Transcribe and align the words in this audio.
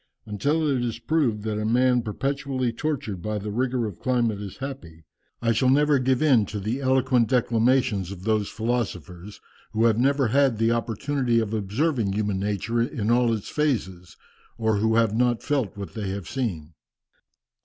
Until 0.25 0.67
it 0.67 0.83
is 0.83 0.97
proved 0.97 1.43
that 1.43 1.59
a 1.59 1.63
man 1.63 2.01
perpetually 2.01 2.73
tortured 2.73 3.21
by 3.21 3.37
the 3.37 3.51
rigour 3.51 3.85
of 3.85 3.93
a 3.93 3.97
climate 3.97 4.41
is 4.41 4.57
happy, 4.57 5.05
I 5.43 5.51
shall 5.51 5.69
never 5.69 5.99
give 5.99 6.23
in 6.23 6.47
to 6.47 6.59
the 6.59 6.81
eloquent 6.81 7.27
declamations 7.29 8.11
of 8.11 8.23
those 8.23 8.49
philosophers 8.49 9.39
who 9.73 9.85
have 9.85 9.99
never 9.99 10.29
had 10.29 10.57
the 10.57 10.71
opportunity 10.71 11.39
of 11.39 11.53
observing 11.53 12.13
human 12.13 12.39
nature 12.39 12.81
in 12.81 13.11
all 13.11 13.31
its 13.31 13.49
phases, 13.49 14.17
or 14.57 14.77
who 14.77 14.95
have 14.95 15.15
not 15.15 15.43
felt 15.43 15.77
what 15.77 15.93
they 15.93 16.09
have 16.09 16.27
seen." 16.27 16.73